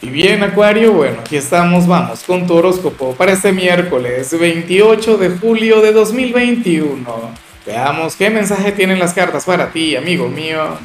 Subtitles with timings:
[0.00, 5.30] Y bien, Acuario, bueno, aquí estamos, vamos con tu horóscopo para este miércoles 28 de
[5.30, 7.04] julio de 2021.
[7.66, 10.78] Veamos qué mensaje tienen las cartas para ti, amigo mío.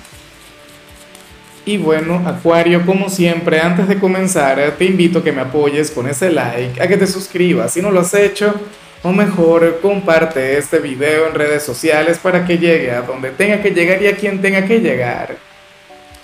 [1.64, 6.10] Y bueno, Acuario, como siempre, antes de comenzar, te invito a que me apoyes con
[6.10, 8.56] ese like, a que te suscribas si no lo has hecho,
[9.04, 13.70] o mejor, comparte este video en redes sociales para que llegue a donde tenga que
[13.70, 15.38] llegar y a quien tenga que llegar.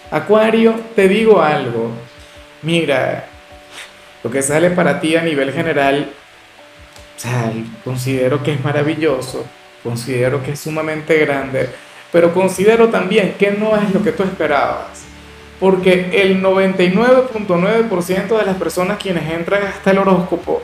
[0.09, 2.08] Acuario, te digo algo
[2.61, 3.25] mira,
[4.23, 6.09] lo que sale para ti a nivel general,
[7.15, 7.51] o sea,
[7.83, 9.45] considero que es maravilloso,
[9.83, 11.69] considero que es sumamente grande,
[12.11, 15.05] pero considero también que no es lo que tú esperabas.
[15.59, 20.61] Porque el 99.9% de las personas quienes entran hasta el horóscopo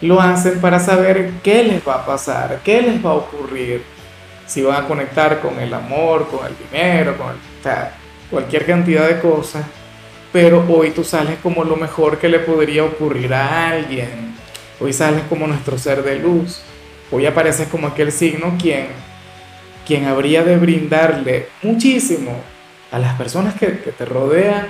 [0.00, 3.82] lo hacen para saber qué les va a pasar, qué les va a ocurrir,
[4.46, 7.34] si van a conectar con el amor, con el dinero, con
[8.30, 9.64] cualquier cantidad de cosas
[10.36, 14.34] pero hoy tú sales como lo mejor que le podría ocurrir a alguien.
[14.78, 16.60] Hoy sales como nuestro ser de luz.
[17.10, 18.88] Hoy apareces como aquel signo quien,
[19.86, 22.32] quien habría de brindarle muchísimo
[22.92, 24.66] a las personas que, te rodean,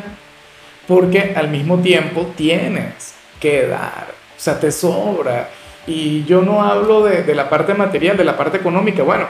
[0.86, 5.48] porque al mismo tiempo tienes que dar, o sea, te sobra.
[5.84, 9.03] Y yo no hablo de, de la parte material, de la parte económica.
[9.03, 9.27] Bueno,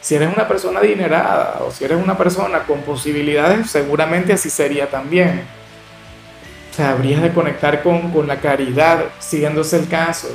[0.00, 4.88] si eres una persona adinerada o si eres una persona con posibilidades, seguramente así sería
[4.88, 5.58] también
[6.78, 10.28] habrías de conectar con, con la caridad, siguiéndose el caso.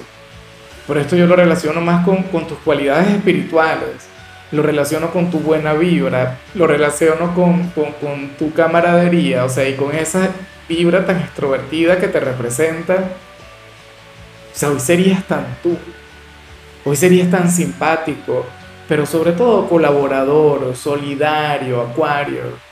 [0.88, 4.08] Por esto yo lo relaciono más con, con tus cualidades espirituales,
[4.52, 9.68] lo relaciono con tu buena vibra, lo relaciono con, con, con tu camaradería, o sea,
[9.68, 10.30] y con esa
[10.70, 12.96] vibra tan extrovertida que te representa.
[14.54, 15.78] O sea, hoy serías tan tú,
[16.86, 18.46] hoy serías tan simpático,
[18.88, 22.65] pero sobre todo colaborador, solidario, acuario.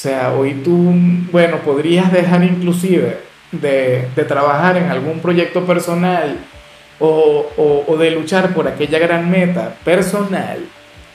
[0.00, 0.94] O sea, hoy tú,
[1.30, 3.18] bueno, podrías dejar inclusive
[3.52, 6.38] de, trabajar en algún proyecto personal
[6.98, 10.60] o, o, de luchar por aquella gran meta personal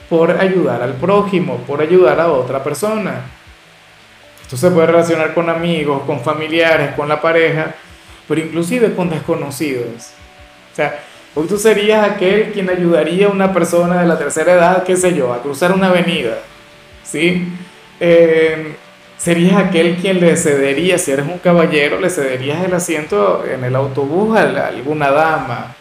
[0.08, 3.22] por ayudar al prójimo, por ayudar a otra persona.
[4.44, 7.74] Esto se puede relacionar con amigos, con familiares, con la pareja,
[8.28, 10.12] pero inclusive con desconocidos.
[10.72, 11.00] O sea,
[11.34, 15.16] hoy tú serías aquel quien ayudaría a una persona de la tercera edad, qué sé
[15.16, 16.38] yo, a cruzar una avenida,
[17.02, 17.52] ¿sí?
[18.00, 18.76] Eh,
[19.18, 23.76] serías aquel quien le cedería, si eres un caballero, le cederías el asiento en el
[23.76, 25.76] autobús a alguna dama.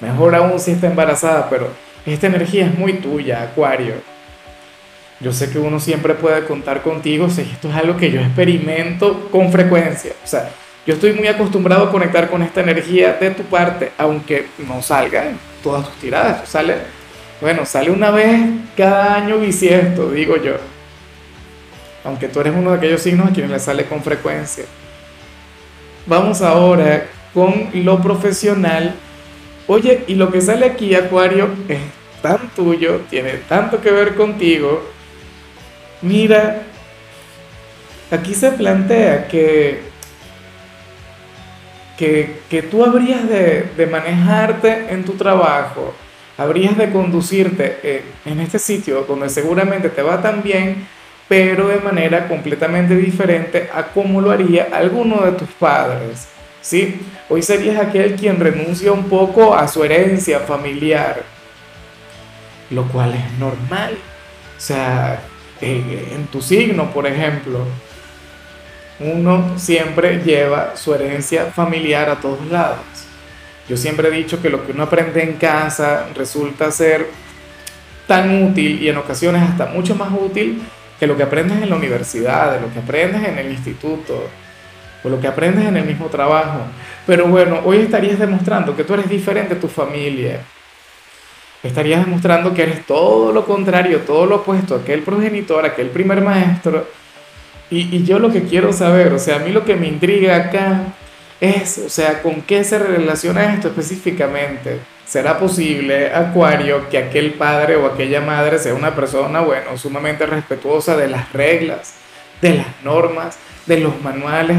[0.00, 1.70] Mejor aún si está embarazada, pero
[2.04, 3.94] esta energía es muy tuya, Acuario.
[5.18, 9.28] Yo sé que uno siempre puede contar contigo, si esto es algo que yo experimento
[9.30, 10.12] con frecuencia.
[10.22, 10.50] O sea,
[10.86, 15.26] yo estoy muy acostumbrado a conectar con esta energía de tu parte, aunque no salga
[15.26, 16.46] en todas tus tiradas.
[16.48, 16.76] Sale,
[17.40, 18.40] bueno, sale una vez
[18.76, 20.75] cada año bisiesto, digo yo
[22.06, 24.64] aunque tú eres uno de aquellos signos a quienes le sale con frecuencia.
[26.06, 28.94] Vamos ahora con lo profesional.
[29.66, 31.80] Oye, y lo que sale aquí, Acuario, es
[32.22, 34.88] tan tuyo, tiene tanto que ver contigo.
[36.00, 36.62] Mira,
[38.12, 39.82] aquí se plantea que,
[41.98, 45.92] que, tú habrías de, de, manejarte en tu trabajo,
[46.38, 50.86] habrías de conducirte en, en este sitio donde seguramente te va tan bien
[51.28, 56.28] pero de manera completamente diferente a cómo lo haría alguno de tus padres.
[56.60, 57.00] ¿sí?
[57.28, 61.22] Hoy serías aquel quien renuncia un poco a su herencia familiar,
[62.70, 63.96] lo cual es normal.
[64.56, 65.20] O sea,
[65.60, 67.66] eh, en tu signo, por ejemplo,
[69.00, 72.78] uno siempre lleva su herencia familiar a todos lados.
[73.68, 77.08] Yo siempre he dicho que lo que uno aprende en casa resulta ser
[78.06, 80.62] tan útil y en ocasiones hasta mucho más útil
[80.98, 84.28] que lo que aprendes en la universidad, de lo que aprendes en el instituto,
[85.04, 86.60] o lo que aprendes en el mismo trabajo.
[87.06, 90.40] Pero bueno, hoy estarías demostrando que tú eres diferente a tu familia.
[91.62, 96.86] Estarías demostrando que eres todo lo contrario, todo lo opuesto, aquel progenitor, aquel primer maestro.
[97.70, 100.36] Y, y yo lo que quiero saber, o sea, a mí lo que me intriga
[100.36, 100.82] acá
[101.40, 104.78] es, o sea, con qué se relaciona esto específicamente.
[105.06, 110.96] ¿Será posible, Acuario, que aquel padre o aquella madre sea una persona, bueno, sumamente respetuosa
[110.96, 111.94] de las reglas,
[112.42, 114.56] de las normas, de los manuales,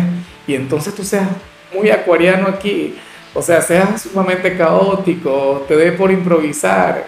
[0.48, 1.28] y entonces tú seas
[1.74, 2.98] muy acuariano aquí,
[3.34, 7.04] o sea, seas sumamente caótico, te dé por improvisar,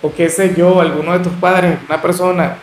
[0.00, 2.58] o qué sé yo, alguno de tus padres es una persona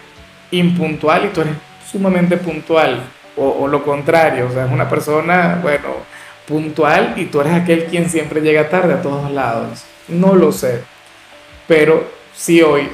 [0.51, 1.55] impuntual y tú eres
[1.91, 3.01] sumamente puntual,
[3.35, 5.89] o, o lo contrario, o sea, es una persona, bueno,
[6.49, 9.83] puntual y tú eres aquel quien siempre llega tarde a todos lados.
[10.07, 10.81] No lo sé.
[11.67, 12.89] Pero si hoy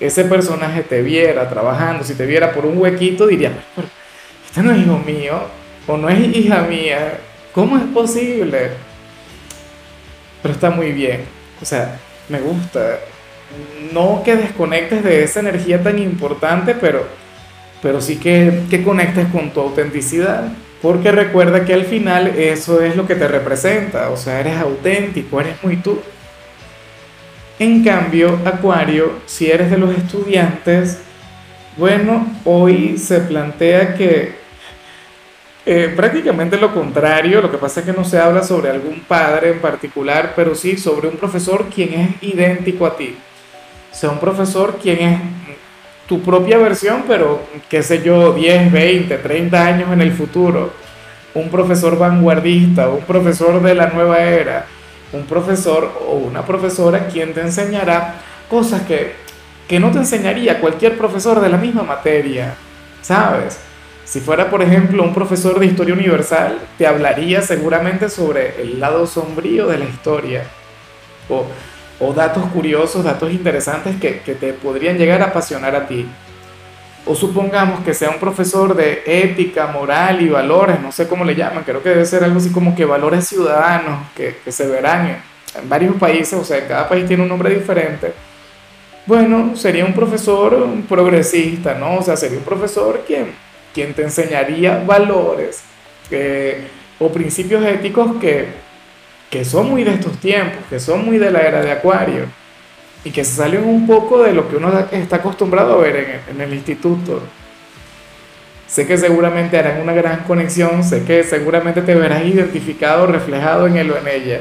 [0.00, 3.52] ese personaje te viera trabajando, si te viera por un huequito, diría,
[4.46, 5.40] este no es hijo mío.
[5.86, 7.20] o no es hija mía.
[7.52, 8.70] ¿Cómo es posible?
[10.42, 11.24] Pero está muy bien.
[11.60, 11.98] O sea,
[12.28, 12.98] me gusta.
[13.92, 17.06] No que desconectes de esa energía tan importante, pero,
[17.82, 20.48] pero sí que, que conectes con tu autenticidad.
[20.82, 24.10] Porque recuerda que al final eso es lo que te representa.
[24.10, 26.00] O sea, eres auténtico, eres muy tú.
[27.58, 31.00] En cambio, Acuario, si eres de los estudiantes,
[31.76, 34.34] bueno, hoy se plantea que
[35.64, 39.50] eh, prácticamente lo contrario, lo que pasa es que no se habla sobre algún padre
[39.50, 43.16] en particular, pero sí sobre un profesor quien es idéntico a ti.
[43.90, 45.20] O sea, un profesor quien es
[46.08, 50.72] tu propia versión, pero qué sé yo, 10, 20, 30 años en el futuro.
[51.34, 54.66] Un profesor vanguardista, un profesor de la nueva era
[55.12, 58.16] un profesor o una profesora quien te enseñará
[58.50, 59.14] cosas que,
[59.68, 62.54] que no te enseñaría cualquier profesor de la misma materia,
[63.02, 63.58] ¿sabes?
[64.04, 69.06] Si fuera, por ejemplo, un profesor de historia universal, te hablaría seguramente sobre el lado
[69.06, 70.44] sombrío de la historia,
[71.28, 71.44] o,
[71.98, 76.06] o datos curiosos, datos interesantes que, que te podrían llegar a apasionar a ti.
[77.06, 81.36] O supongamos que sea un profesor de ética, moral y valores, no sé cómo le
[81.36, 85.22] llaman, creo que debe ser algo así como que valores ciudadanos, que, que se verán
[85.54, 88.12] en, varios países, o sea, cada país tiene un nombre diferente.
[89.06, 91.98] Bueno, sería un profesor progresista, ¿no?
[91.98, 93.32] O sea, sería un profesor quien,
[93.72, 95.62] quien te enseñaría valores
[96.98, 98.65] o principios éticos que,
[99.30, 102.26] que son muy de estos tiempos, que son muy de la era de Acuario
[103.04, 106.40] y que se salen un poco de lo que uno está acostumbrado a ver en,
[106.40, 107.22] el instituto.
[108.66, 113.76] Sé que seguramente harán una gran conexión, sé que seguramente te verás identificado, reflejado en
[113.76, 114.40] él o en ella.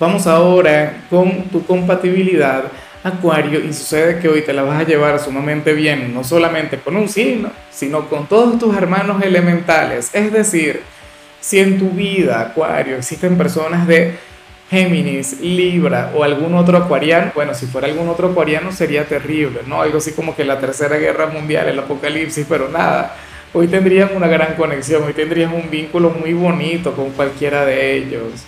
[0.00, 2.64] Vamos ahora con tu compatibilidad,
[3.02, 6.96] Acuario, y sucede que hoy te la vas a llevar sumamente bien, no solamente con
[6.96, 10.08] un signo, sino con todos tus hermanos elementales.
[10.14, 10.80] Es decir,
[11.44, 14.14] si en tu vida, Acuario, existen personas de
[14.70, 19.82] Géminis, Libra o algún otro acuariano, bueno, si fuera algún otro acuariano sería terrible, ¿no?
[19.82, 23.14] Algo así como que la tercera guerra mundial, el apocalipsis, pero nada,
[23.52, 28.46] hoy tendrían una gran conexión, hoy tendrían un vínculo muy bonito con cualquiera de ellos.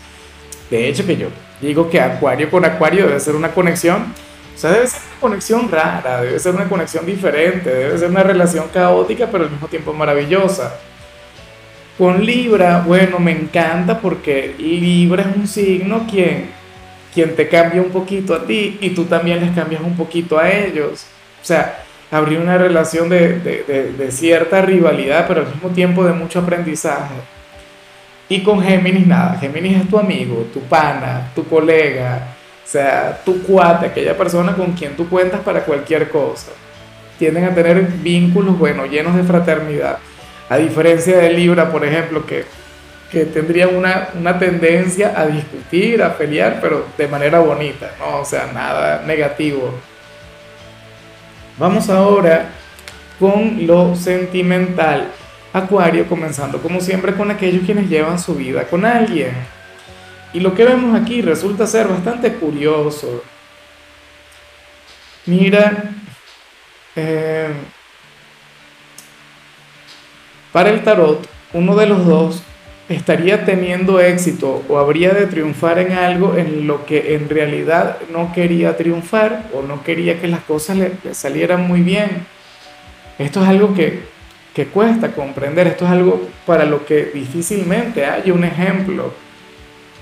[0.70, 1.28] De hecho, que yo
[1.60, 4.06] digo que acuario con acuario debe ser una conexión,
[4.54, 8.22] o sea, debe ser una conexión rara, debe ser una conexión diferente, debe ser una
[8.22, 10.72] relación caótica, pero al mismo tiempo maravillosa.
[11.98, 16.50] Con Libra, bueno, me encanta porque Libra es un signo quien,
[17.14, 21.06] te cambia un poquito a ti y tú también les cambias un poquito a ellos.
[21.40, 26.12] O sea, abrir una relación de, de, de, cierta rivalidad, pero al mismo tiempo de
[26.12, 27.14] mucho aprendizaje.
[28.28, 33.42] Y con Géminis nada, Géminis es tu amigo, tu pana, tu colega, o sea, tu
[33.42, 36.50] cuate, aquella persona con quien tú cuentas para cualquier cosa.
[37.18, 39.98] Tienden a tener vínculos, bueno, llenos de fraternidad.
[40.48, 42.44] A diferencia de Libra, por ejemplo, que,
[43.10, 48.20] que tendría una, una, tendencia a discutir, a pelear, pero de manera bonita, ¿no?
[48.20, 49.74] O sea, nada negativo.
[51.58, 52.50] Vamos ahora
[53.18, 55.08] con lo sentimental.
[55.52, 59.32] Acuario, comenzando como siempre con aquellos quienes llevan su vida con alguien.
[60.34, 63.22] Y lo que vemos aquí resulta ser bastante curioso.
[65.24, 65.92] Mira,
[66.94, 67.48] eh,
[70.52, 72.42] para el tarot, uno de los dos
[72.88, 78.32] estaría teniendo éxito o habría de triunfar en algo en lo que en realidad no
[78.32, 82.26] quería triunfar o no quería que las cosas le, salieran muy bien.
[83.18, 84.00] Esto es algo que,
[84.54, 89.12] que, cuesta comprender, esto es algo para lo que difícilmente hay un ejemplo.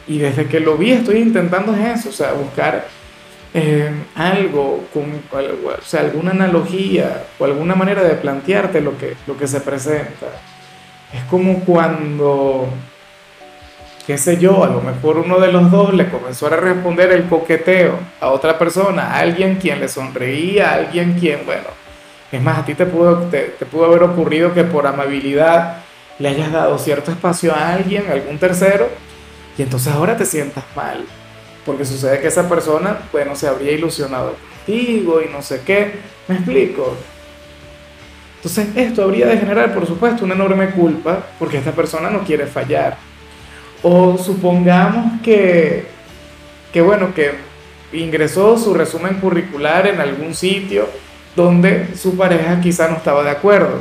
[0.07, 2.87] Y desde que lo vi estoy intentando eso, o sea, buscar
[3.57, 9.37] eh, algo, con, o sea, alguna analogía o alguna manera de plantearte lo que, lo
[9.37, 10.27] que se presenta.
[11.13, 12.67] Es como cuando,
[14.09, 17.29] qué sé yo, a lo mejor uno de los dos le comenzó a responder el
[17.29, 21.69] coqueteo a otra persona, a alguien quien le sonreía, a alguien quien, bueno,
[22.33, 25.77] es más, a ti te pudo, te, te pudo haber ocurrido que por amabilidad
[26.19, 28.89] le hayas dado cierto espacio a alguien, a algún tercero,
[29.57, 31.05] y entonces ahora te sientas mal
[31.65, 35.93] porque sucede que esa persona, bueno, se habría ilusionado contigo y no sé qué.
[36.29, 36.97] ¿Me explico?
[38.37, 42.47] Entonces esto habría de generar, por supuesto, una enorme culpa porque esta persona no quiere
[42.47, 42.97] fallar.
[43.83, 45.87] O supongamos que,
[46.73, 47.33] que bueno, que
[47.93, 50.89] ingresó su resumen curricular en algún sitio
[51.37, 53.81] donde su pareja quizá no estaba de acuerdo,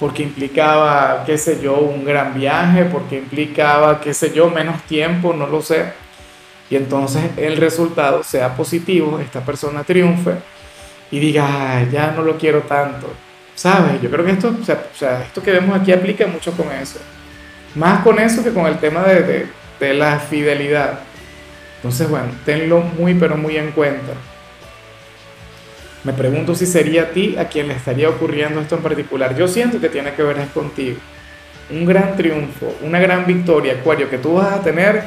[0.00, 5.32] porque implicaba, qué sé yo, un gran viaje, porque implicaba, qué sé yo, menos tiempo,
[5.32, 6.01] no lo sé
[6.72, 10.32] y entonces el resultado sea positivo, esta persona triunfe
[11.10, 13.08] y diga, ya no lo quiero tanto.
[13.54, 14.00] ¿sabes?
[14.00, 16.70] Yo creo que esto, o sea, o sea, esto que vemos aquí aplica mucho con
[16.72, 16.98] eso.
[17.74, 19.46] Más con eso que con el tema de, de,
[19.80, 21.00] de la fidelidad.
[21.76, 24.12] Entonces, bueno, tenlo muy, pero muy en cuenta.
[26.04, 29.36] Me pregunto si sería a ti a quien le estaría ocurriendo esto en particular.
[29.36, 30.96] Yo siento que tiene que ver es contigo.
[31.70, 35.04] Un gran triunfo, una gran victoria, Acuario, que tú vas a tener,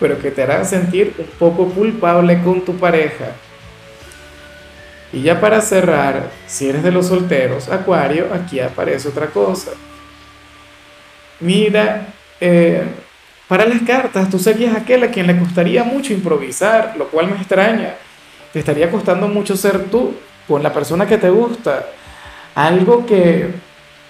[0.00, 3.26] pero que te hará sentir un poco culpable con tu pareja.
[5.12, 9.72] Y ya para cerrar, si eres de los solteros, Acuario, aquí aparece otra cosa.
[11.40, 12.08] Mira,
[12.40, 12.84] eh,
[13.48, 17.36] para las cartas, tú serías aquel a quien le costaría mucho improvisar, lo cual me
[17.36, 17.96] extraña.
[18.52, 20.14] Te estaría costando mucho ser tú
[20.46, 21.86] con la persona que te gusta.
[22.54, 23.50] Algo que,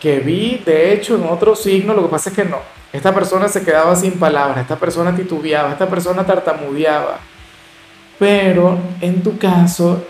[0.01, 2.59] que vi, de hecho, en otro signo, lo que pasa es que no.
[2.93, 7.19] Esta persona se quedaba sin palabras, esta persona titubeaba, esta persona tartamudeaba.
[8.19, 10.05] Pero en tu caso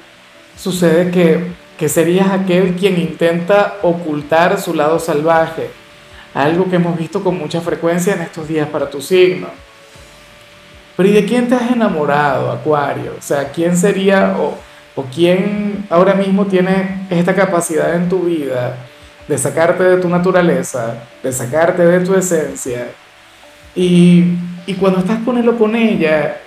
[0.57, 5.71] sucede que, que serías aquel quien intenta ocultar su lado salvaje.
[6.33, 9.49] Algo que hemos visto con mucha frecuencia en estos días para tu signo.
[10.97, 13.15] Pero ¿y de quién te has enamorado, Acuario?
[13.19, 14.57] O sea, ¿quién sería o
[14.97, 18.77] o quién ahora mismo tiene esta capacidad en tu vida
[19.31, 22.89] de sacarte de tu naturaleza, de sacarte de tu esencia.
[23.77, 24.25] Y,
[24.67, 26.41] y cuando estás con con ella,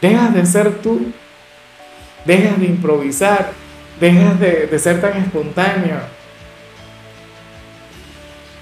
[0.00, 1.10] dejas de ser tú,
[2.24, 3.50] dejas de improvisar,
[3.98, 5.96] dejas de, de ser tan espontáneo.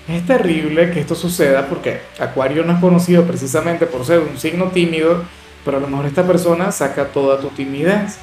[0.09, 4.69] Es terrible que esto suceda porque Acuario no es conocido precisamente por ser un signo
[4.69, 5.25] tímido,
[5.67, 8.17] pero a lo mejor esta persona saca toda tu timidez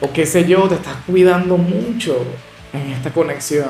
[0.00, 2.24] o qué sé yo, te estás cuidando mucho
[2.72, 3.68] en esta conexión.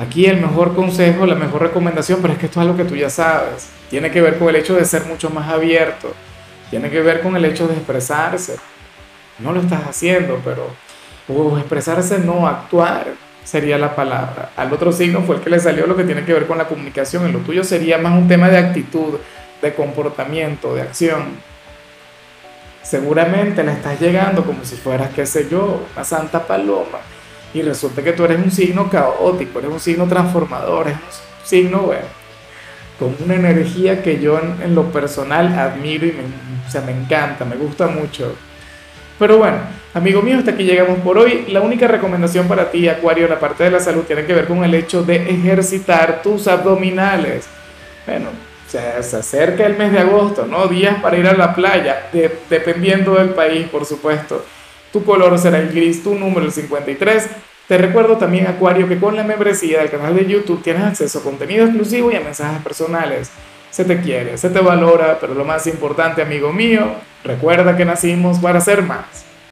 [0.00, 2.96] Aquí el mejor consejo, la mejor recomendación, pero es que esto es algo que tú
[2.96, 6.14] ya sabes, tiene que ver con el hecho de ser mucho más abierto,
[6.70, 8.56] tiene que ver con el hecho de expresarse.
[9.38, 10.68] No lo estás haciendo, pero
[11.58, 13.08] expresarse no, actuar
[13.44, 14.50] sería la palabra.
[14.56, 16.66] Al otro signo fue el que le salió lo que tiene que ver con la
[16.66, 19.18] comunicación, en lo tuyo sería más un tema de actitud,
[19.60, 21.50] de comportamiento, de acción
[22.82, 26.98] seguramente le estás llegando como si fueras, qué sé yo, una santa paloma.
[27.52, 31.78] Y resulta que tú eres un signo caótico, eres un signo transformador, eres un signo,
[31.80, 32.06] bueno,
[32.98, 36.22] con una energía que yo en, lo personal admiro y me,
[36.66, 38.36] o sea, me encanta, me gusta mucho.
[39.18, 39.58] Pero bueno,
[39.94, 41.46] amigo mío, hasta aquí llegamos por hoy.
[41.48, 44.46] La única recomendación para ti, Acuario, en la parte de la salud, tiene que ver
[44.46, 47.46] con el hecho de ejercitar tus abdominales.
[48.06, 48.28] Bueno,
[48.68, 50.68] se, se acerca el mes de agosto, ¿no?
[50.68, 52.08] Días para ir a la playa,
[52.48, 54.44] dependiendo del país, por supuesto.
[54.92, 57.28] Tu color será el gris, tu número el 53.
[57.68, 61.22] Te recuerdo también, Acuario, que con la membresía del canal de YouTube tienes acceso a
[61.22, 63.30] contenido exclusivo y a mensajes personales.
[63.70, 68.40] Se te quiere, se te valora, pero lo más importante, amigo mío, recuerda que nacimos
[68.40, 69.29] para ser más.